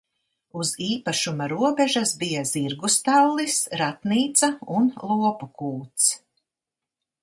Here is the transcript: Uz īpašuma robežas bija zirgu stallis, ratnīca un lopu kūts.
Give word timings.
Uz 0.61 0.69
īpašuma 0.85 1.49
robežas 1.51 2.15
bija 2.23 2.43
zirgu 2.53 2.91
stallis, 2.95 3.61
ratnīca 3.85 4.53
un 4.81 4.93
lopu 5.23 5.53
kūts. 5.63 6.13